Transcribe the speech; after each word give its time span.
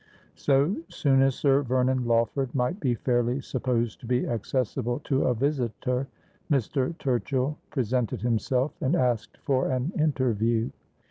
So 0.33 0.77
soon 0.87 1.21
as 1.21 1.35
Sir 1.35 1.61
Vernon 1.61 2.07
Lawford 2.07 2.55
might 2.55 2.79
be 2.79 2.95
fairly 2.95 3.39
supposed 3.39 3.99
to 3.99 4.07
be 4.07 4.25
accessible 4.27 4.97
to 5.03 5.25
a 5.27 5.35
visitor, 5.35 6.07
Mr. 6.49 6.97
Turchill 6.97 7.57
presented 7.69 8.21
himself, 8.23 8.71
and 8.81 8.95
asked 8.95 9.37
for 9.43 9.69
an 9.69 9.91
interview. 9.95 10.71